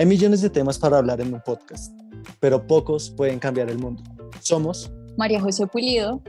[0.00, 1.92] Hay millones de temas para hablar en un podcast,
[2.40, 4.02] pero pocos pueden cambiar el mundo.
[4.40, 6.22] Somos María José Pulido,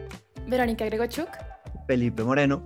[0.45, 1.29] Verónica Gregochuk,
[1.87, 2.65] Felipe Moreno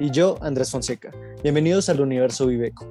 [0.00, 1.12] y yo, Andrés Fonseca.
[1.44, 2.90] Bienvenidos al universo Viveco.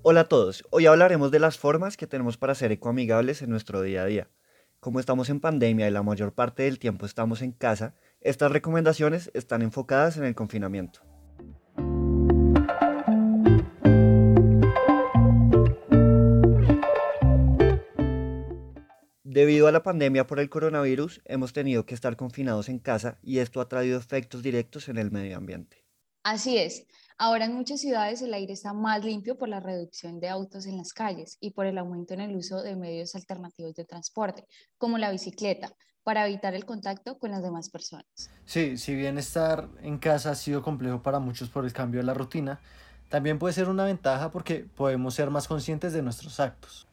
[0.00, 3.82] Hola a todos, hoy hablaremos de las formas que tenemos para ser ecoamigables en nuestro
[3.82, 4.30] día a día.
[4.84, 9.30] Como estamos en pandemia y la mayor parte del tiempo estamos en casa, estas recomendaciones
[9.34, 11.00] están enfocadas en el confinamiento.
[19.22, 23.38] Debido a la pandemia por el coronavirus, hemos tenido que estar confinados en casa y
[23.38, 25.84] esto ha traído efectos directos en el medio ambiente.
[26.22, 26.86] Así es.
[27.18, 30.78] Ahora en muchas ciudades el aire está más limpio por la reducción de autos en
[30.78, 34.46] las calles y por el aumento en el uso de medios alternativos de transporte,
[34.78, 38.06] como la bicicleta, para evitar el contacto con las demás personas.
[38.44, 42.06] Sí, si bien estar en casa ha sido complejo para muchos por el cambio de
[42.06, 42.60] la rutina,
[43.08, 46.86] también puede ser una ventaja porque podemos ser más conscientes de nuestros actos.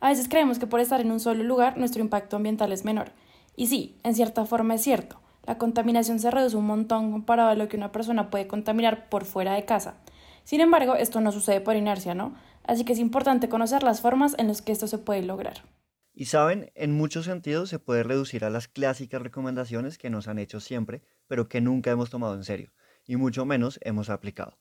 [0.00, 3.12] A veces creemos que por estar en un solo lugar nuestro impacto ambiental es menor.
[3.56, 5.20] Y sí, en cierta forma es cierto.
[5.44, 9.24] La contaminación se reduce un montón comparado a lo que una persona puede contaminar por
[9.24, 9.94] fuera de casa.
[10.44, 12.34] Sin embargo, esto no sucede por inercia, ¿no?
[12.64, 15.62] Así que es importante conocer las formas en las que esto se puede lograr.
[16.14, 20.38] Y saben, en muchos sentidos se puede reducir a las clásicas recomendaciones que nos han
[20.38, 22.72] hecho siempre, pero que nunca hemos tomado en serio,
[23.06, 24.58] y mucho menos hemos aplicado.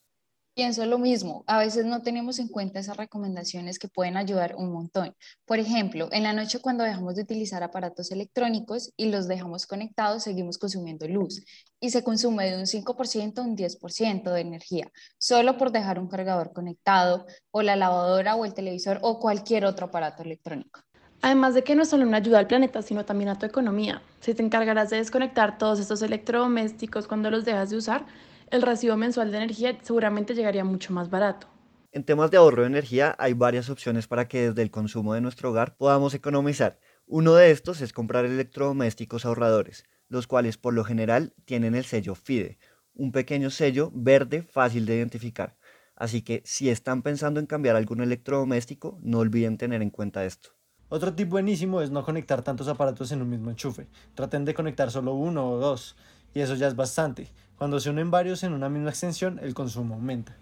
[0.53, 4.71] Pienso lo mismo, a veces no tenemos en cuenta esas recomendaciones que pueden ayudar un
[4.71, 5.15] montón.
[5.45, 10.23] Por ejemplo, en la noche cuando dejamos de utilizar aparatos electrónicos y los dejamos conectados,
[10.23, 11.43] seguimos consumiendo luz
[11.79, 16.09] y se consume de un 5% a un 10% de energía, solo por dejar un
[16.09, 20.81] cargador conectado o la lavadora o el televisor o cualquier otro aparato electrónico.
[21.21, 24.01] Además de que no es solo una ayuda al planeta, sino también a tu economía.
[24.21, 28.05] Si te encargarás de desconectar todos estos electrodomésticos cuando los dejas de usar,
[28.49, 31.47] el recibo mensual de energía seguramente llegaría mucho más barato.
[31.91, 35.21] En temas de ahorro de energía hay varias opciones para que desde el consumo de
[35.21, 36.79] nuestro hogar podamos economizar.
[37.05, 42.15] Uno de estos es comprar electrodomésticos ahorradores, los cuales por lo general tienen el sello
[42.15, 42.57] FIDE,
[42.93, 45.57] un pequeño sello verde fácil de identificar.
[45.95, 50.60] Así que si están pensando en cambiar algún electrodoméstico, no olviden tener en cuenta esto.
[50.93, 53.87] Otro tip buenísimo es no conectar tantos aparatos en un mismo enchufe.
[54.13, 55.95] Traten de conectar solo uno o dos,
[56.33, 57.29] y eso ya es bastante.
[57.57, 60.35] Cuando se unen varios en una misma extensión, el consumo aumenta.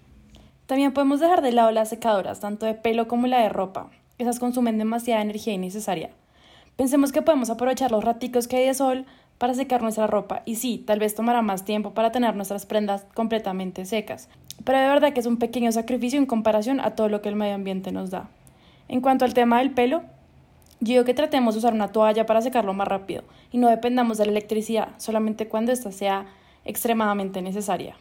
[0.65, 3.91] También podemos dejar de lado las secadoras, tanto de pelo como la de ropa.
[4.17, 6.09] Esas consumen demasiada energía innecesaria.
[6.75, 9.05] Pensemos que podemos aprovechar los raticos que hay de sol
[9.38, 10.41] para secar nuestra ropa.
[10.45, 14.29] Y sí, tal vez tomará más tiempo para tener nuestras prendas completamente secas.
[14.63, 17.35] Pero de verdad que es un pequeño sacrificio en comparación a todo lo que el
[17.35, 18.31] medio ambiente nos da.
[18.88, 20.01] En cuanto al tema del pelo,
[20.81, 24.17] yo digo que tratemos de usar una toalla para secarlo más rápido y no dependamos
[24.17, 26.28] de la electricidad solamente cuando ésta sea
[26.63, 27.97] extremadamente necesaria.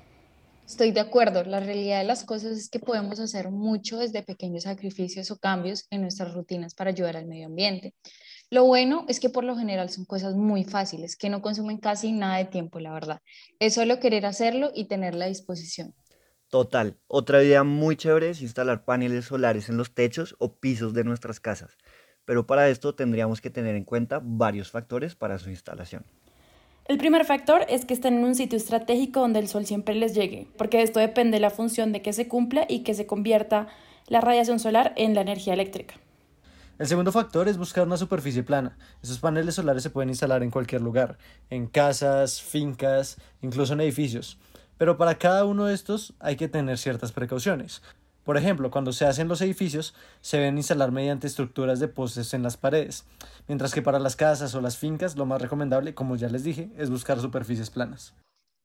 [0.64, 4.64] Estoy de acuerdo, la realidad de las cosas es que podemos hacer mucho desde pequeños
[4.64, 7.94] sacrificios o cambios en nuestras rutinas para ayudar al medio ambiente.
[8.50, 12.12] Lo bueno es que por lo general son cosas muy fáciles, que no consumen casi
[12.12, 13.22] nada de tiempo, la verdad.
[13.58, 15.94] Es solo querer hacerlo y tener la disposición.
[16.48, 21.04] Total, otra idea muy chévere es instalar paneles solares en los techos o pisos de
[21.04, 21.76] nuestras casas
[22.28, 26.04] pero para esto tendríamos que tener en cuenta varios factores para su instalación.
[26.84, 30.14] El primer factor es que estén en un sitio estratégico donde el sol siempre les
[30.14, 33.68] llegue, porque esto depende de la función de que se cumpla y que se convierta
[34.08, 35.94] la radiación solar en la energía eléctrica.
[36.78, 38.76] El segundo factor es buscar una superficie plana.
[39.02, 41.16] Esos paneles solares se pueden instalar en cualquier lugar,
[41.48, 44.36] en casas, fincas, incluso en edificios.
[44.76, 47.82] Pero para cada uno de estos hay que tener ciertas precauciones.
[48.28, 52.42] Por ejemplo, cuando se hacen los edificios, se deben instalar mediante estructuras de postes en
[52.42, 53.06] las paredes,
[53.46, 56.68] mientras que para las casas o las fincas lo más recomendable, como ya les dije,
[56.76, 58.12] es buscar superficies planas.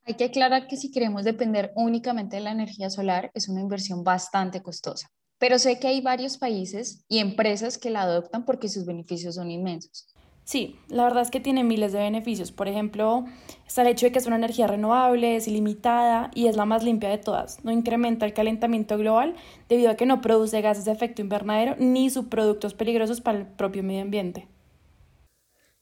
[0.03, 4.03] Hay que aclarar que si queremos depender únicamente de la energía solar es una inversión
[4.03, 5.07] bastante costosa,
[5.40, 9.49] pero sé que hay varios países y empresas que la adoptan porque sus beneficios son
[9.49, 10.12] inmensos.
[10.45, 12.51] Sí, la verdad es que tiene miles de beneficios.
[12.51, 13.25] Por ejemplo,
[13.66, 16.84] está el hecho de que es una energía renovable, es ilimitada y es la más
[16.84, 17.63] limpia de todas.
[17.63, 19.35] No incrementa el calentamiento global
[19.69, 23.84] debido a que no produce gases de efecto invernadero ni subproductos peligrosos para el propio
[23.84, 24.49] medio ambiente.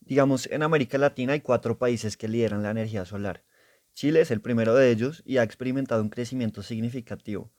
[0.01, 3.43] Digamos, en América Latina hay cuatro países que lideran la energía solar.
[3.93, 7.51] Chile es el primero de ellos y ha experimentado un crecimiento significativo.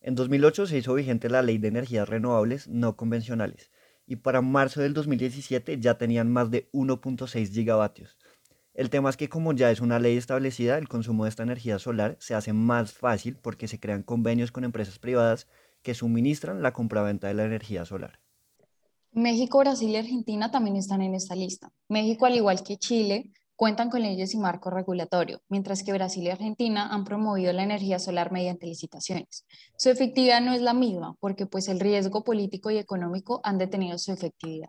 [0.00, 3.70] En 2008 se hizo vigente la Ley de Energías Renovables No Convencionales
[4.08, 8.16] y para marzo del 2017 ya tenían más de 1.6 gigavatios.
[8.72, 11.78] El tema es que como ya es una ley establecida, el consumo de esta energía
[11.78, 15.46] solar se hace más fácil porque se crean convenios con empresas privadas
[15.82, 18.18] que suministran la compraventa de la energía solar.
[19.12, 21.72] México, Brasil y Argentina también están en esta lista.
[21.88, 26.30] México, al igual que Chile, cuentan con leyes y marco regulatorio, mientras que Brasil y
[26.30, 29.44] Argentina han promovido la energía solar mediante licitaciones.
[29.76, 33.98] Su efectividad no es la misma, porque pues el riesgo político y económico han detenido
[33.98, 34.68] su efectividad.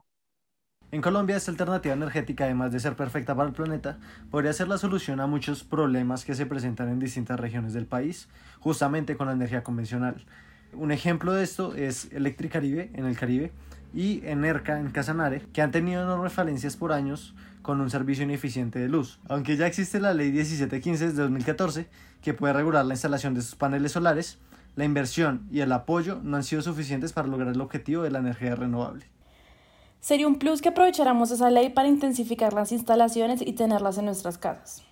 [0.92, 4.00] En Colombia, esta alternativa energética, además de ser perfecta para el planeta,
[4.32, 8.28] podría ser la solución a muchos problemas que se presentan en distintas regiones del país,
[8.60, 10.26] justamente con la energía convencional.
[10.74, 13.52] Un ejemplo de esto es Electricaribe en el Caribe
[13.94, 18.80] y Enerca en Casanare, que han tenido enormes falencias por años con un servicio ineficiente
[18.80, 19.20] de luz.
[19.28, 21.88] Aunque ya existe la ley 1715 de 2014
[22.22, 24.38] que puede regular la instalación de sus paneles solares,
[24.76, 28.20] la inversión y el apoyo no han sido suficientes para lograr el objetivo de la
[28.20, 29.06] energía renovable.
[30.00, 34.38] Sería un plus que aprovecháramos esa ley para intensificar las instalaciones y tenerlas en nuestras
[34.38, 34.84] casas.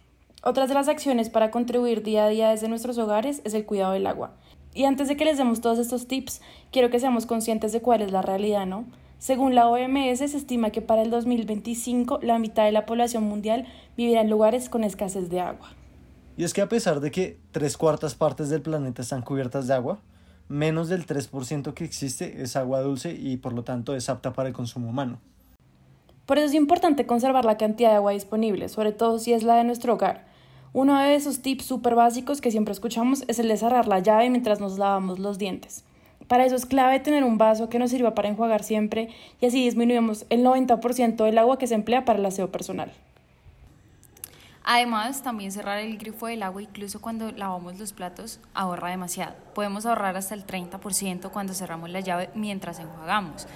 [0.43, 3.93] Otras de las acciones para contribuir día a día desde nuestros hogares es el cuidado
[3.93, 4.35] del agua.
[4.73, 6.41] Y antes de que les demos todos estos tips,
[6.71, 8.85] quiero que seamos conscientes de cuál es la realidad, ¿no?
[9.19, 13.65] Según la OMS, se estima que para el 2025 la mitad de la población mundial
[13.95, 15.71] vivirá en lugares con escasez de agua.
[16.37, 19.73] Y es que a pesar de que tres cuartas partes del planeta están cubiertas de
[19.73, 19.99] agua,
[20.49, 24.49] menos del 3% que existe es agua dulce y por lo tanto es apta para
[24.49, 25.19] el consumo humano.
[26.27, 29.55] Por eso es importante conservar la cantidad de agua disponible, sobre todo si es la
[29.55, 30.27] de nuestro hogar.
[30.73, 34.29] Uno de esos tips súper básicos que siempre escuchamos es el de cerrar la llave
[34.29, 35.87] mientras nos lavamos los dientes.
[36.27, 39.09] Para eso es clave tener un vaso que nos sirva para enjuagar siempre
[39.39, 42.91] y así disminuimos el 90% del agua que se emplea para el aseo personal.
[44.69, 49.33] Además, también cerrar el grifo del agua incluso cuando lavamos los platos ahorra demasiado.
[49.56, 53.47] Podemos ahorrar hasta el 30% cuando cerramos la llave mientras enjuagamos.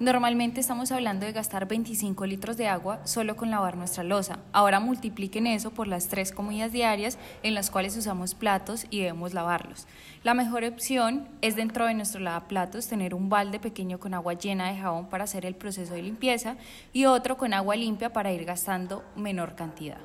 [0.00, 4.38] Normalmente estamos hablando de gastar 25 litros de agua solo con lavar nuestra losa.
[4.50, 9.34] Ahora multipliquen eso por las tres comidas diarias en las cuales usamos platos y debemos
[9.34, 9.86] lavarlos.
[10.24, 14.70] La mejor opción es dentro de nuestro lavaplatos tener un balde pequeño con agua llena
[14.72, 16.56] de jabón para hacer el proceso de limpieza
[16.94, 19.98] y otro con agua limpia para ir gastando menor cantidad.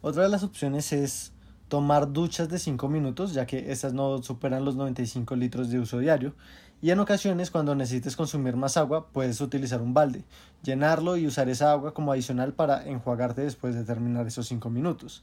[0.00, 1.32] Otra de las opciones es
[1.68, 6.00] tomar duchas de 5 minutos, ya que estas no superan los 95 litros de uso
[6.00, 6.34] diario.
[6.82, 10.24] Y en ocasiones, cuando necesites consumir más agua, puedes utilizar un balde,
[10.64, 15.22] llenarlo y usar esa agua como adicional para enjuagarte después de terminar esos 5 minutos.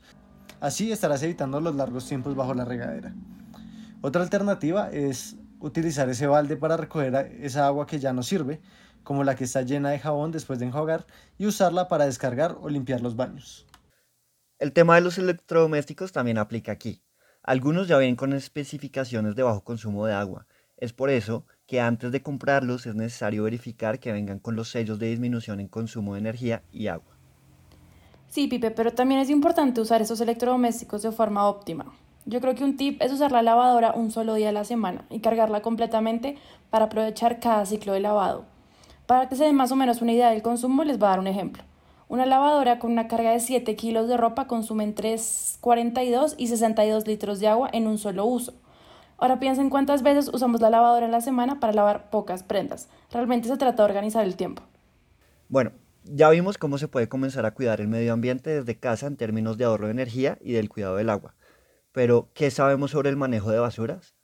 [0.62, 3.14] Así estarás evitando los largos tiempos bajo la regadera.
[4.00, 8.62] Otra alternativa es utilizar ese balde para recoger esa agua que ya no sirve,
[9.04, 11.08] como la que está llena de jabón después de enjuagar,
[11.38, 13.68] y usarla para descargar o limpiar los baños.
[14.60, 17.04] El tema de los electrodomésticos también aplica aquí.
[17.44, 20.48] Algunos ya vienen con especificaciones de bajo consumo de agua.
[20.80, 24.98] Es por eso que antes de comprarlos es necesario verificar que vengan con los sellos
[24.98, 27.18] de disminución en consumo de energía y agua.
[28.30, 31.94] Sí, Pipe, pero también es importante usar esos electrodomésticos de forma óptima.
[32.26, 35.06] Yo creo que un tip es usar la lavadora un solo día a la semana
[35.10, 36.38] y cargarla completamente
[36.70, 38.46] para aprovechar cada ciclo de lavado.
[39.06, 41.20] Para que se den más o menos una idea del consumo, les voy a dar
[41.20, 41.64] un ejemplo.
[42.08, 45.16] Una lavadora con una carga de 7 kilos de ropa consume entre
[45.60, 48.54] 42 y 62 litros de agua en un solo uso.
[49.20, 52.88] Ahora piensen cuántas veces usamos la lavadora en la semana para lavar pocas prendas.
[53.12, 54.64] Realmente se trata de organizar el tiempo.
[55.50, 55.72] Bueno,
[56.06, 59.58] ya vimos cómo se puede comenzar a cuidar el medio ambiente desde casa en términos
[59.58, 61.36] de ahorro de energía y del cuidado del agua.
[61.92, 64.16] Pero, ¿qué sabemos sobre el manejo de basuras?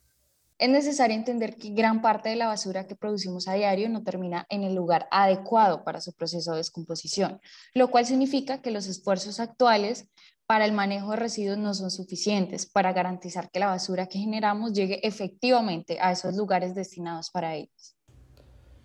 [0.57, 4.45] Es necesario entender que gran parte de la basura que producimos a diario no termina
[4.49, 7.41] en el lugar adecuado para su proceso de descomposición,
[7.73, 10.07] lo cual significa que los esfuerzos actuales
[10.47, 14.73] para el manejo de residuos no son suficientes para garantizar que la basura que generamos
[14.73, 17.95] llegue efectivamente a esos lugares destinados para ellos.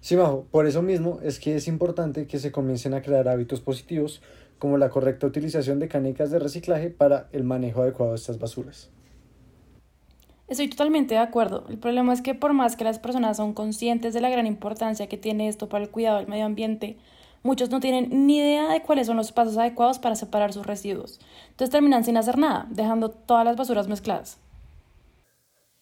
[0.00, 0.46] Sí, bajo.
[0.50, 4.22] Por eso mismo es que es importante que se comiencen a crear hábitos positivos
[4.58, 8.90] como la correcta utilización de canicas de reciclaje para el manejo adecuado de estas basuras.
[10.48, 11.64] Estoy totalmente de acuerdo.
[11.68, 15.08] El problema es que por más que las personas son conscientes de la gran importancia
[15.08, 16.96] que tiene esto para el cuidado del medio ambiente,
[17.42, 21.18] muchos no tienen ni idea de cuáles son los pasos adecuados para separar sus residuos.
[21.50, 24.38] Entonces terminan sin hacer nada, dejando todas las basuras mezcladas.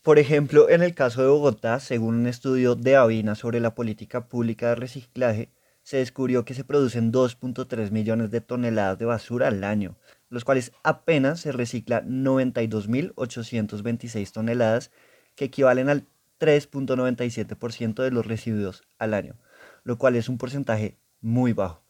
[0.02, 4.26] Por ejemplo, en el caso de Bogotá, según un estudio de Avina sobre la política
[4.26, 5.50] pública de reciclaje,
[5.82, 9.96] se descubrió que se producen 2.3 millones de toneladas de basura al año,
[10.28, 14.90] los cuales apenas se recicla 92.826 toneladas,
[15.34, 16.04] que equivalen al
[16.40, 19.36] 3.97% de los residuos al año,
[19.82, 21.82] lo cual es un porcentaje muy bajo.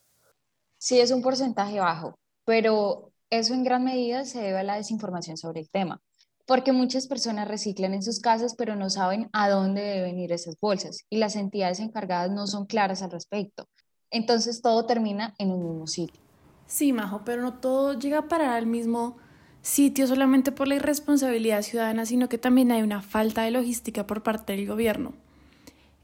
[0.79, 5.37] Sí, es un porcentaje bajo, pero eso en gran medida se debe a la desinformación
[5.37, 6.01] sobre el tema,
[6.47, 10.57] porque muchas personas reciclan en sus casas, pero no saben a dónde deben ir esas
[10.61, 13.67] bolsas y las entidades encargadas no son claras al respecto.
[14.11, 16.23] Entonces todo termina en un mismo sitio.
[16.67, 19.17] Sí, Majo, pero no todo llega a parar al mismo
[19.63, 24.23] sitio solamente por la irresponsabilidad ciudadana, sino que también hay una falta de logística por
[24.23, 25.13] parte del gobierno.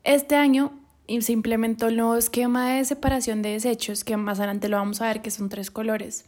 [0.03, 4.77] Este año se implementó el nuevo esquema de separación de desechos, que más adelante lo
[4.77, 6.25] vamos a ver que son tres colores.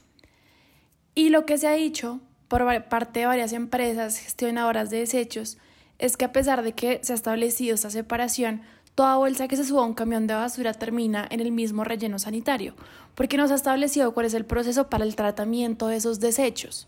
[1.14, 5.58] Y lo que se ha dicho por parte de varias empresas gestionadoras de desechos
[5.98, 8.62] es que a pesar de que se ha establecido esta separación,
[8.94, 12.18] toda bolsa que se suba a un camión de basura termina en el mismo relleno
[12.18, 12.74] sanitario,
[13.14, 16.86] porque no se ha establecido cuál es el proceso para el tratamiento de esos desechos.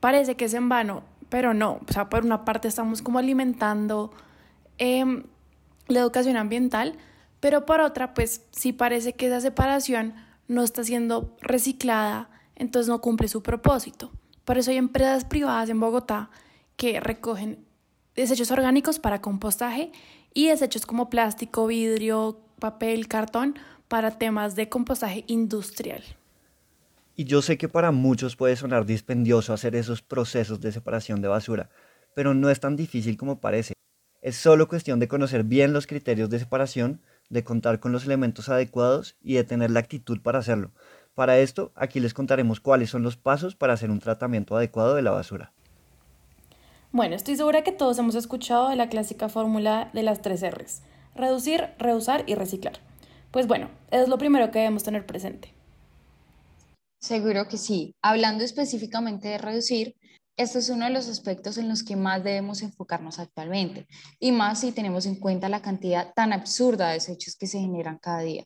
[0.00, 4.12] Parece que es en vano, pero no, o sea, por una parte estamos como alimentando
[4.78, 5.24] em,
[5.88, 6.96] la educación ambiental,
[7.40, 10.14] pero por otra, pues sí parece que esa separación
[10.48, 14.10] no está siendo reciclada, entonces no cumple su propósito.
[14.44, 16.30] Por eso hay empresas privadas en Bogotá
[16.76, 17.64] que recogen
[18.14, 19.92] desechos orgánicos para compostaje
[20.34, 23.56] y desechos como plástico, vidrio, papel, cartón
[23.88, 26.02] para temas de compostaje industrial.
[27.14, 31.28] Y yo sé que para muchos puede sonar dispendioso hacer esos procesos de separación de
[31.28, 31.70] basura,
[32.14, 33.75] pero no es tan difícil como parece.
[34.26, 38.48] Es solo cuestión de conocer bien los criterios de separación, de contar con los elementos
[38.48, 40.72] adecuados y de tener la actitud para hacerlo.
[41.14, 45.02] Para esto, aquí les contaremos cuáles son los pasos para hacer un tratamiento adecuado de
[45.02, 45.52] la basura.
[46.90, 50.82] Bueno, estoy segura que todos hemos escuchado de la clásica fórmula de las tres R's.
[51.14, 52.80] Reducir, reusar y reciclar.
[53.30, 55.54] Pues bueno, es lo primero que debemos tener presente.
[56.98, 57.94] Seguro que sí.
[58.02, 59.94] Hablando específicamente de reducir,
[60.36, 63.86] este es uno de los aspectos en los que más debemos enfocarnos actualmente,
[64.20, 67.98] y más si tenemos en cuenta la cantidad tan absurda de desechos que se generan
[67.98, 68.44] cada día.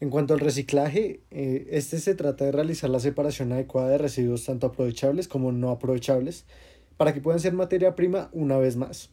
[0.00, 4.44] En cuanto al reciclaje, eh, este se trata de realizar la separación adecuada de residuos
[4.44, 6.44] tanto aprovechables como no aprovechables
[6.96, 9.10] para que puedan ser materia prima una vez más.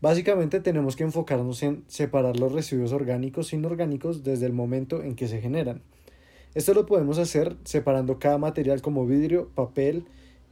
[0.00, 5.16] Básicamente tenemos que enfocarnos en separar los residuos orgánicos e inorgánicos desde el momento en
[5.16, 5.82] que se generan.
[6.54, 10.06] Esto lo podemos hacer separando cada material como vidrio, papel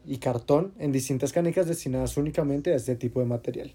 [0.09, 3.75] y cartón en distintas canecas destinadas únicamente a este tipo de material.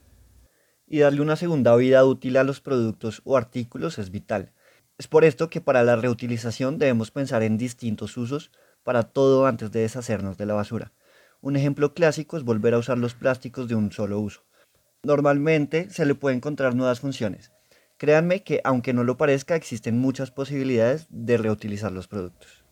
[0.87, 4.51] Y darle una segunda vida útil a los productos o artículos es vital.
[4.97, 8.51] Es por esto que para la reutilización debemos pensar en distintos usos
[8.83, 10.91] para todo antes de deshacernos de la basura.
[11.41, 14.43] Un ejemplo clásico es volver a usar los plásticos de un solo uso.
[15.03, 17.51] Normalmente se le puede encontrar nuevas funciones,
[18.03, 22.62] Créanme que aunque no lo parezca, existen muchas posibilidades de reutilizar los productos.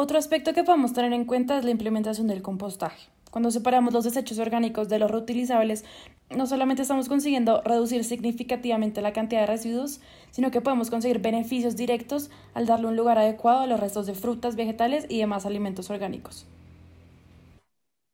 [0.00, 3.10] Otro aspecto que podemos tener en cuenta es la implementación del compostaje.
[3.32, 5.84] Cuando separamos los desechos orgánicos de los reutilizables,
[6.30, 9.98] no solamente estamos consiguiendo reducir significativamente la cantidad de residuos,
[10.30, 14.14] sino que podemos conseguir beneficios directos al darle un lugar adecuado a los restos de
[14.14, 16.46] frutas, vegetales y demás alimentos orgánicos.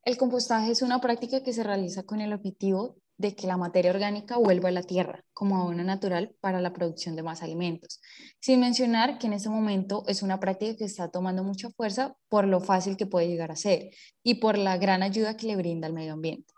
[0.07, 3.91] El compostaje es una práctica que se realiza con el objetivo de que la materia
[3.91, 8.01] orgánica vuelva a la tierra como abono natural para la producción de más alimentos.
[8.41, 12.47] Sin mencionar que en este momento es una práctica que está tomando mucha fuerza por
[12.47, 13.91] lo fácil que puede llegar a ser
[14.23, 16.53] y por la gran ayuda que le brinda al medio ambiente.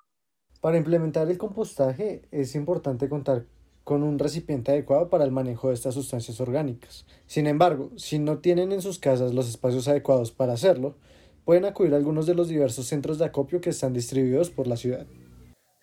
[0.60, 3.46] Para implementar el compostaje es importante contar
[3.84, 7.06] con un recipiente adecuado para el manejo de estas sustancias orgánicas.
[7.26, 10.96] Sin embargo, si no tienen en sus casas los espacios adecuados para hacerlo,
[11.44, 14.76] pueden acudir a algunos de los diversos centros de acopio que están distribuidos por la
[14.76, 15.06] ciudad.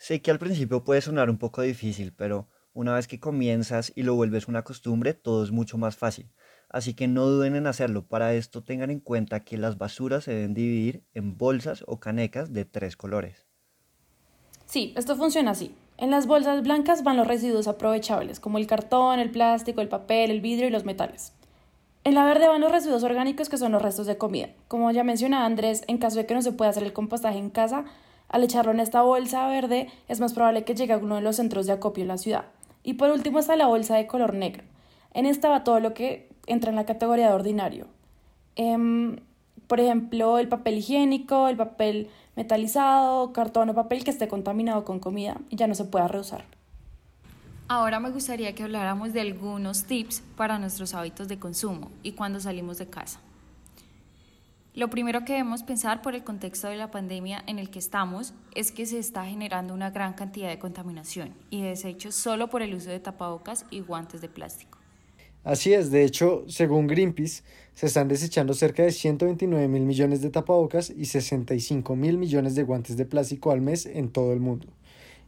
[0.03, 4.03] Sé que al principio puede sonar un poco difícil, pero una vez que comienzas y
[4.03, 6.29] lo vuelves una costumbre, todo es mucho más fácil.
[6.67, 8.05] Así que no duden en hacerlo.
[8.05, 12.51] Para esto tengan en cuenta que las basuras se deben dividir en bolsas o canecas
[12.51, 13.47] de tres colores.
[14.65, 15.73] Sí, esto funciona así.
[15.95, 20.31] En las bolsas blancas van los residuos aprovechables, como el cartón, el plástico, el papel,
[20.31, 21.31] el vidrio y los metales.
[22.03, 24.49] En la verde van los residuos orgánicos, que son los restos de comida.
[24.67, 27.49] Como ya mencionaba Andrés, en caso de que no se pueda hacer el compostaje en
[27.49, 27.85] casa,
[28.33, 31.35] al echarlo en esta bolsa verde es más probable que llegue a uno de los
[31.35, 32.45] centros de acopio en la ciudad.
[32.81, 34.63] Y por último está la bolsa de color negro.
[35.13, 37.85] En esta va todo lo que entra en la categoría de ordinario.
[38.55, 39.17] Em,
[39.67, 44.97] por ejemplo, el papel higiénico, el papel metalizado, cartón o papel que esté contaminado con
[44.99, 46.43] comida y ya no se pueda reusar.
[47.67, 52.39] Ahora me gustaría que habláramos de algunos tips para nuestros hábitos de consumo y cuando
[52.39, 53.19] salimos de casa.
[54.75, 58.33] Lo primero que debemos pensar por el contexto de la pandemia en el que estamos
[58.55, 62.63] es que se está generando una gran cantidad de contaminación y de desechos solo por
[62.63, 64.79] el uso de tapabocas y guantes de plástico.
[65.43, 67.43] Así es, de hecho, según Greenpeace,
[67.75, 72.63] se están desechando cerca de 129 mil millones de tapabocas y 65 mil millones de
[72.63, 74.65] guantes de plástico al mes en todo el mundo.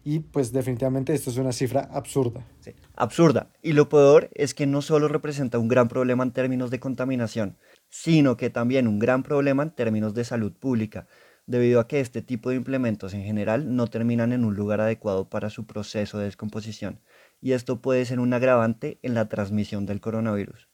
[0.04, 2.46] Y pues definitivamente esto es una cifra absurda.
[2.62, 3.50] Sí, absurda.
[3.62, 7.58] Y lo peor es que no solo representa un gran problema en términos de contaminación,
[7.98, 11.08] sino que también un gran problema en términos de salud pública,
[11.48, 15.30] debido a que este tipo de implementos en general no terminan en un lugar adecuado
[15.30, 17.00] para su proceso de descomposición,
[17.40, 20.68] y esto puede ser un agravante en la transmisión del coronavirus.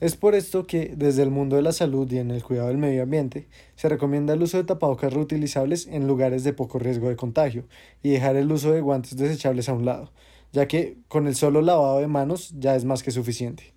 [0.00, 2.78] Es por esto que desde el mundo de la salud y en el cuidado del
[2.78, 7.16] medio ambiente se recomienda el uso de tapabocas reutilizables en lugares de poco riesgo de
[7.16, 7.68] contagio
[8.02, 10.12] y dejar el uso de guantes desechables a un lado,
[10.50, 13.74] ya que con el solo lavado de manos ya es más que suficiente.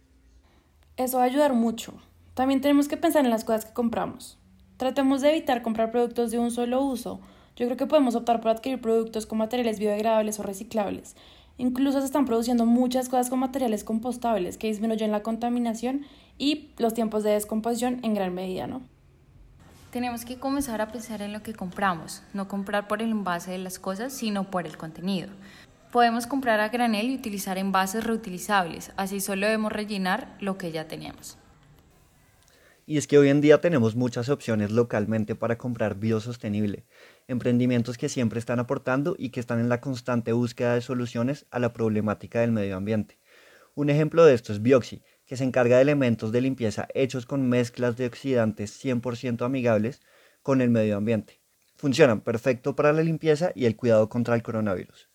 [0.95, 2.01] Eso va a ayudar mucho,
[2.39, 4.37] también tenemos que pensar en las cosas que compramos.
[4.77, 7.19] Tratemos de evitar comprar productos de un solo uso.
[7.57, 11.17] Yo creo que podemos optar por adquirir productos con materiales biodegradables o reciclables.
[11.57, 16.05] Incluso se están produciendo muchas cosas con materiales compostables que disminuyen la contaminación
[16.37, 18.83] y los tiempos de descomposición en gran medida, ¿no?
[19.91, 23.57] Tenemos que comenzar a pensar en lo que compramos, no comprar por el envase de
[23.57, 25.27] las cosas, sino por el contenido.
[25.91, 30.87] Podemos comprar a granel y utilizar envases reutilizables, así solo debemos rellenar lo que ya
[30.87, 31.37] tenemos.
[32.89, 36.87] Y es que hoy en día tenemos muchas opciones localmente para comprar biosostenible,
[37.27, 41.59] emprendimientos que siempre están aportando y que están en la constante búsqueda de soluciones a
[41.59, 43.19] la problemática del medio ambiente.
[43.75, 47.47] Un ejemplo de esto es Bioxy, que se encarga de elementos de limpieza hechos con
[47.47, 50.01] mezclas de oxidantes 100% amigables
[50.41, 51.41] con el medio ambiente.
[51.75, 55.09] Funcionan perfecto para la limpieza y el cuidado contra el coronavirus.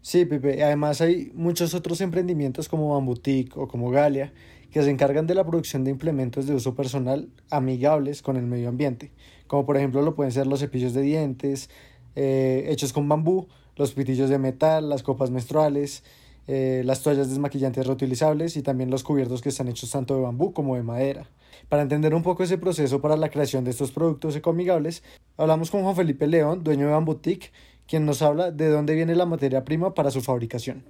[0.00, 0.64] Sí, Pepe.
[0.64, 4.32] Además hay muchos otros emprendimientos como Bambutic o como Galia
[4.72, 8.70] que se encargan de la producción de implementos de uso personal amigables con el medio
[8.70, 9.12] ambiente,
[9.46, 11.68] como por ejemplo lo pueden ser los cepillos de dientes
[12.16, 16.04] eh, hechos con bambú, los pitillos de metal, las copas menstruales,
[16.48, 20.52] eh, las toallas desmaquillantes reutilizables y también los cubiertos que están hechos tanto de bambú
[20.52, 21.26] como de madera.
[21.68, 25.02] Para entender un poco ese proceso para la creación de estos productos ecoamigables,
[25.36, 27.52] hablamos con Juan Felipe León, dueño de Bambutic,
[27.86, 30.82] quien nos habla de dónde viene la materia prima para su fabricación.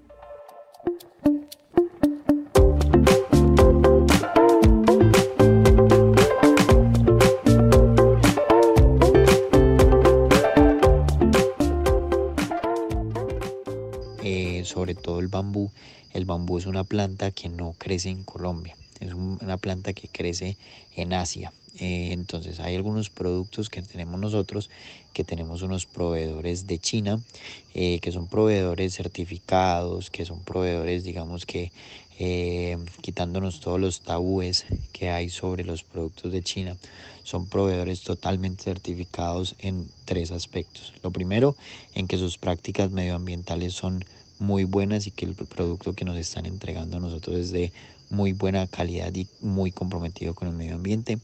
[14.72, 15.70] Sobre todo el bambú.
[16.12, 20.56] El bambú es una planta que no crece en Colombia, es una planta que crece
[20.96, 21.52] en Asia.
[21.78, 24.68] Eh, entonces hay algunos productos que tenemos nosotros,
[25.14, 27.18] que tenemos unos proveedores de China,
[27.74, 31.72] eh, que son proveedores certificados, que son proveedores, digamos que
[32.18, 36.76] eh, quitándonos todos los tabúes que hay sobre los productos de China,
[37.24, 40.92] son proveedores totalmente certificados en tres aspectos.
[41.02, 41.56] Lo primero,
[41.94, 44.04] en que sus prácticas medioambientales son
[44.42, 47.72] muy buenas y que el producto que nos están entregando a nosotros es de
[48.11, 51.18] muy buena calidad y muy comprometido con el medio ambiente.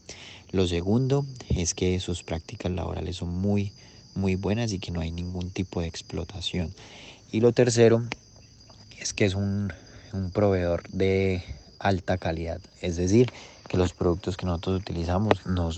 [0.51, 3.73] Lo segundo es que sus prácticas laborales son muy,
[4.15, 6.73] muy buenas y que no hay ningún tipo de explotación.
[7.31, 8.03] Y lo tercero
[8.99, 9.71] es que es un,
[10.13, 11.43] un proveedor de
[11.77, 13.31] alta calidad, es decir,
[13.67, 15.69] que los productos que nosotros utilizamos no,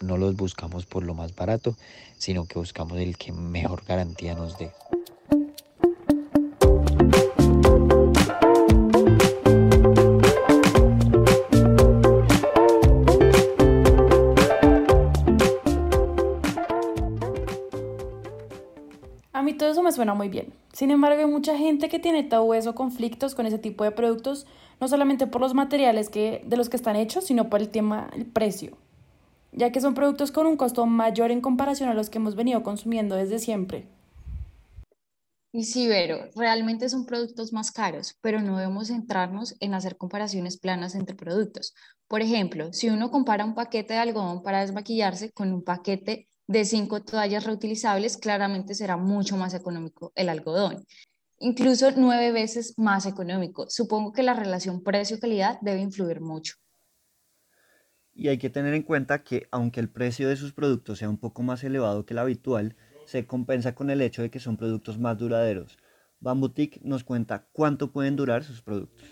[0.00, 1.76] no los buscamos por lo más barato,
[2.18, 4.72] sino que buscamos el que mejor garantía nos dé.
[20.14, 20.52] Muy bien.
[20.72, 24.46] Sin embargo, hay mucha gente que tiene tabúes o conflictos con ese tipo de productos,
[24.80, 28.10] no solamente por los materiales que, de los que están hechos, sino por el tema
[28.12, 28.76] del precio,
[29.52, 32.62] ya que son productos con un costo mayor en comparación a los que hemos venido
[32.62, 33.86] consumiendo desde siempre.
[35.50, 40.58] Y sí, Vero, realmente son productos más caros, pero no debemos centrarnos en hacer comparaciones
[40.58, 41.74] planas entre productos.
[42.06, 46.64] Por ejemplo, si uno compara un paquete de algodón para desmaquillarse con un paquete de
[46.64, 50.84] cinco toallas reutilizables, claramente será mucho más económico el algodón.
[51.38, 53.66] Incluso nueve veces más económico.
[53.68, 56.54] Supongo que la relación precio-calidad debe influir mucho.
[58.12, 61.18] Y hay que tener en cuenta que aunque el precio de sus productos sea un
[61.18, 62.74] poco más elevado que el habitual,
[63.06, 65.78] se compensa con el hecho de que son productos más duraderos.
[66.18, 69.04] Bambutic nos cuenta cuánto pueden durar sus productos.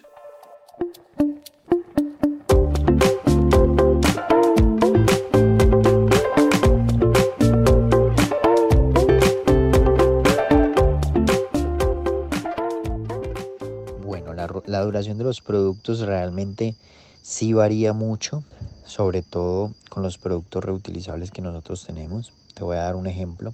[14.86, 16.74] Duración de los productos realmente
[17.22, 18.44] sí varía mucho,
[18.84, 22.32] sobre todo con los productos reutilizables que nosotros tenemos.
[22.54, 23.52] Te voy a dar un ejemplo.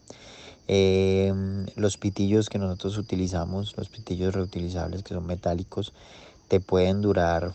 [0.69, 5.93] Em, los pitillos que nosotros utilizamos, los pitillos reutilizables que son metálicos,
[6.49, 7.55] te pueden durar,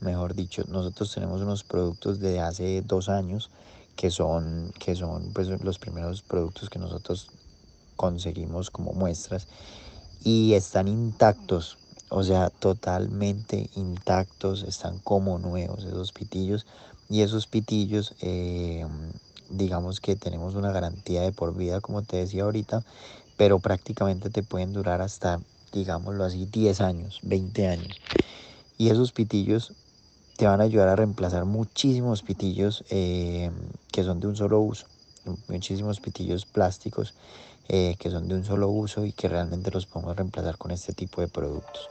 [0.00, 3.50] mejor dicho, nosotros tenemos unos productos de hace dos años
[3.96, 7.28] que son, que son pues, los primeros productos que nosotros
[7.96, 9.48] conseguimos como muestras
[10.22, 11.78] y están intactos
[12.08, 16.66] o sea, totalmente intactos, están como nuevos esos pitillos.
[17.08, 18.86] Y esos pitillos, eh,
[19.48, 22.84] digamos que tenemos una garantía de por vida, como te decía ahorita,
[23.36, 25.40] pero prácticamente te pueden durar hasta,
[25.72, 28.00] digámoslo así, 10 años, 20 años.
[28.78, 29.72] Y esos pitillos
[30.36, 33.50] te van a ayudar a reemplazar muchísimos pitillos eh,
[33.90, 34.86] que son de un solo uso,
[35.48, 37.14] muchísimos pitillos plásticos
[37.68, 40.92] eh, que son de un solo uso y que realmente los podemos reemplazar con este
[40.92, 41.88] tipo de productos.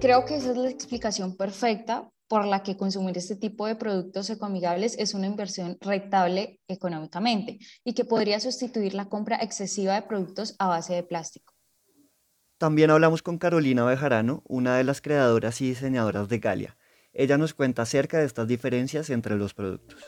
[0.00, 4.30] Creo que esa es la explicación perfecta por la que consumir este tipo de productos
[4.30, 10.56] ecoamigables es una inversión rentable económicamente y que podría sustituir la compra excesiva de productos
[10.58, 11.55] a base de plástico.
[12.58, 16.76] También hablamos con Carolina Bejarano, una de las creadoras y diseñadoras de Galia.
[17.12, 20.02] Ella nos cuenta acerca de estas diferencias entre los productos.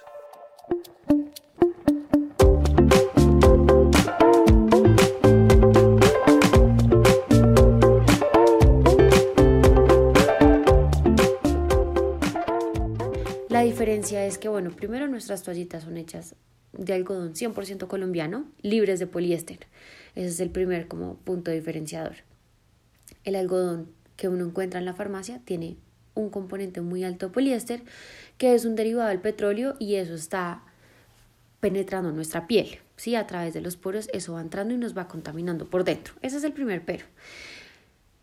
[13.51, 16.35] La diferencia es que, bueno, primero nuestras toallitas son hechas
[16.73, 19.67] de algodón 100% colombiano, libres de poliéster.
[20.15, 22.28] Ese es el primer como punto diferenciador.
[23.29, 25.77] El algodón que uno encuentra en la farmacia tiene
[26.15, 27.83] un componente muy alto de poliéster,
[28.39, 30.63] que es un derivado del petróleo y eso está
[31.61, 33.17] penetrando nuestra piel, ¿sí?
[33.17, 36.15] A través de los poros eso va entrando y nos va contaminando por dentro.
[36.23, 37.05] Ese es el primer pero.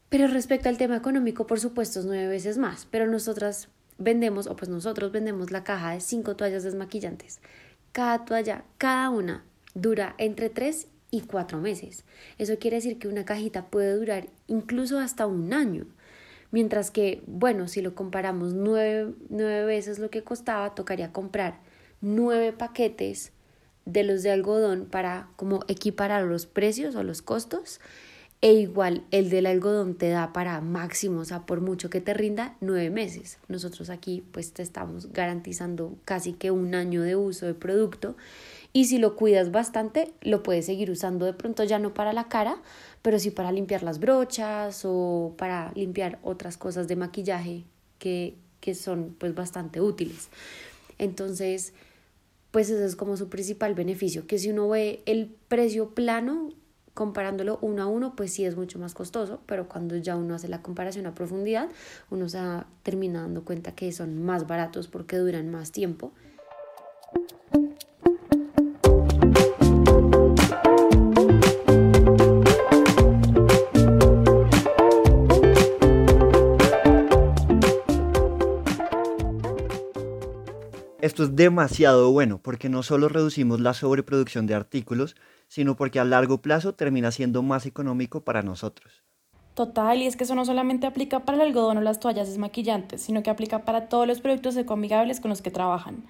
[0.10, 3.68] Pero respecto al tema económico, por supuesto, es nueve veces más, pero nosotras
[4.00, 7.42] vendemos, o pues nosotros vendemos la caja de cinco toallas desmaquillantes.
[7.92, 12.04] Cada toalla, cada una, dura entre tres y cuatro meses.
[12.38, 15.86] Eso quiere decir que una cajita puede durar incluso hasta un año.
[16.52, 19.14] Mientras que, bueno, si lo comparamos nueve,
[19.66, 21.60] veces lo que costaba, tocaría comprar
[22.02, 23.32] nueve paquetes
[23.86, 27.80] de los de algodón para como equiparar los precios o los costos.
[28.42, 32.14] E igual el del algodón te da para máximo, o sea, por mucho que te
[32.14, 33.40] rinda, nueve meses.
[33.48, 38.18] Nosotros aquí pues te estamos garantizando casi que un año de uso de producto
[38.76, 42.28] y si lo cuidas bastante, lo puedes seguir usando de pronto ya no para la
[42.28, 42.58] cara,
[43.02, 47.64] pero sí para limpiar las brochas o para limpiar otras cosas de maquillaje
[48.00, 50.28] que, que son pues bastante útiles.
[50.98, 51.72] Entonces,
[52.52, 56.50] pues ese es como su principal beneficio, que si uno ve el precio plano,
[56.94, 60.50] comparándolo uno a uno, pues sí es mucho más costoso, pero cuando ya uno hace
[60.50, 61.70] la comparación a profundidad,
[62.10, 62.40] uno se
[62.84, 66.12] termina dando cuenta que son más baratos porque duran más tiempo.
[81.06, 85.16] Esto es demasiado bueno porque no solo reducimos la sobreproducción de artículos,
[85.48, 89.04] sino porque a largo plazo termina siendo más económico para nosotros.
[89.54, 93.04] Total, y es que eso no solamente aplica para el algodón o las toallas desmaquillantes,
[93.04, 96.06] sino que aplica para todos los productos ecoamigables con los que trabajan.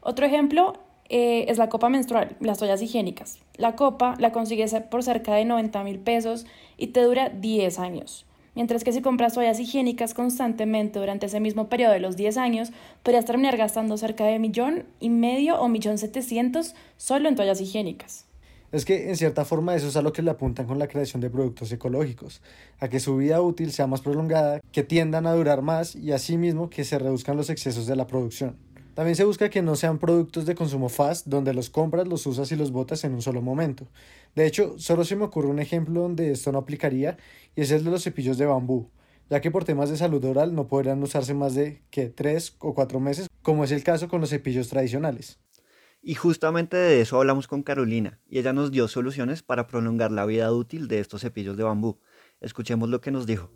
[0.00, 0.74] Otro ejemplo
[1.08, 3.40] eh, es la copa menstrual, las toallas higiénicas.
[3.56, 8.26] La copa la consigues por cerca de 90 mil pesos y te dura 10 años.
[8.56, 12.72] Mientras que si compras toallas higiénicas constantemente durante ese mismo periodo de los 10 años,
[13.02, 18.24] podrías terminar gastando cerca de millón y medio o millón setecientos solo en toallas higiénicas.
[18.72, 21.20] Es que en cierta forma eso es a lo que le apuntan con la creación
[21.20, 22.40] de productos ecológicos,
[22.80, 26.70] a que su vida útil sea más prolongada, que tiendan a durar más y asimismo
[26.70, 28.56] que se reduzcan los excesos de la producción.
[28.96, 32.50] También se busca que no sean productos de consumo fast, donde los compras, los usas
[32.50, 33.86] y los botas en un solo momento.
[34.34, 37.18] De hecho, solo se me ocurre un ejemplo donde esto no aplicaría
[37.54, 38.88] y es el de los cepillos de bambú,
[39.28, 42.72] ya que por temas de salud oral no podrían usarse más de que tres o
[42.72, 45.38] cuatro meses, como es el caso con los cepillos tradicionales.
[46.00, 50.24] Y justamente de eso hablamos con Carolina, y ella nos dio soluciones para prolongar la
[50.24, 51.98] vida útil de estos cepillos de bambú.
[52.40, 53.50] Escuchemos lo que nos dijo.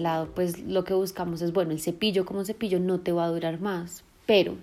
[0.00, 3.28] Lado, pues lo que buscamos es, bueno, el cepillo como cepillo no te va a
[3.28, 4.56] durar más, pero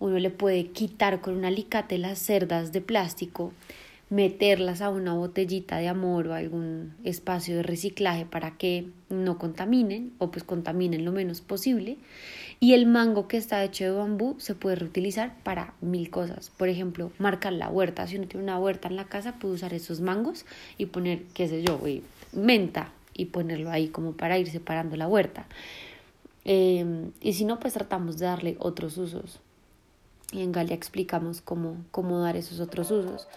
[0.00, 3.52] uno le puede quitar con un alicate las cerdas de plástico,
[4.10, 10.12] meterlas a una botellita de amor o algún espacio de reciclaje para que no contaminen
[10.18, 11.96] o pues contaminen lo menos posible.
[12.60, 16.50] Y el mango que está hecho de bambú se puede reutilizar para mil cosas.
[16.50, 18.06] Por ejemplo, marcar la huerta.
[18.06, 20.44] Si uno tiene una huerta en la casa, puede usar esos mangos
[20.78, 21.80] y poner, qué sé yo,
[22.32, 25.46] menta, y ponerlo ahí como para ir separando la huerta.
[26.44, 29.40] Em, y si no, pues tratamos de darle otros usos.
[30.32, 33.28] Y en Galia explicamos cómo, cómo dar esos otros usos.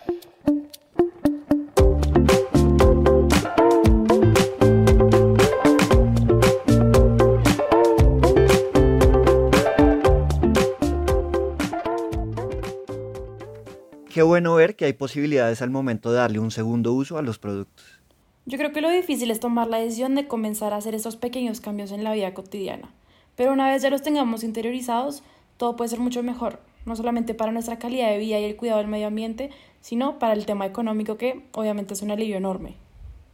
[14.16, 17.38] Qué bueno ver que hay posibilidades al momento de darle un segundo uso a los
[17.38, 18.05] productos.
[18.48, 21.62] Yo creo que lo difícil es tomar la decisión de comenzar a hacer esos pequeños
[21.62, 22.94] cambios en la vida cotidiana.
[23.36, 25.24] Pero una vez ya los tengamos interiorizados,
[25.58, 28.78] todo puede ser mucho mejor, no solamente para nuestra calidad de vida y el cuidado
[28.78, 29.50] del medio ambiente,
[29.82, 32.76] sino para el tema económico que obviamente es un alivio enorme.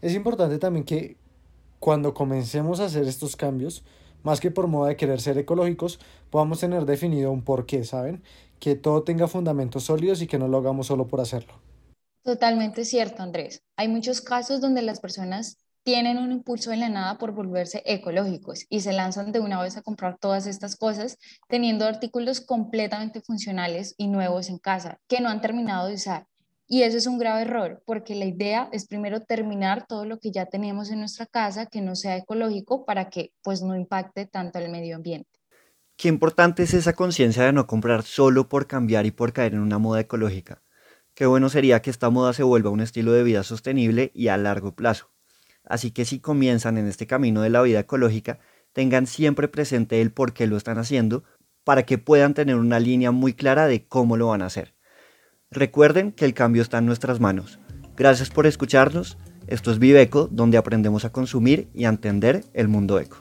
[0.02, 1.18] Es importante también que
[1.80, 3.84] cuando comencemos a hacer estos cambios,
[4.24, 8.24] más que por moda de querer ser ecológicos, podamos tener definido un porqué, ¿saben?
[8.60, 11.54] Que todo tenga fundamentos sólidos y que no lo hagamos solo por hacerlo.
[12.24, 13.64] Totalmente cierto, Andrés.
[13.76, 18.66] Hay muchos casos donde las personas tienen un impulso en la nada por volverse ecológicos
[18.70, 23.96] y se lanzan de una vez a comprar todas estas cosas, teniendo artículos completamente funcionales
[23.98, 26.28] y nuevos en casa que no han terminado de usar.
[26.68, 30.32] Y eso es un grave error, porque la idea es primero terminar todo lo que
[30.32, 34.60] ya tenemos en nuestra casa que no sea ecológico para que pues no impacte tanto
[34.60, 35.30] al medio ambiente.
[35.98, 39.60] Qué importante es esa conciencia de no comprar solo por cambiar y por caer en
[39.60, 40.62] una moda ecológica.
[41.14, 44.38] Qué bueno sería que esta moda se vuelva un estilo de vida sostenible y a
[44.38, 45.12] largo plazo.
[45.64, 48.40] Así que si comienzan en este camino de la vida ecológica,
[48.74, 51.24] tengan siempre presente el por qué lo están haciendo
[51.64, 54.74] para que puedan tener una línea muy clara de cómo lo van a hacer.
[55.52, 57.60] Recuerden que el cambio está en nuestras manos.
[57.98, 59.18] Gracias por escucharnos.
[59.48, 63.18] Esto es Viveco, donde aprendemos a consumir y a entender el mundo eco.